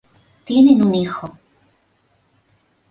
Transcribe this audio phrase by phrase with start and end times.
[0.45, 1.37] Tienen un hijo.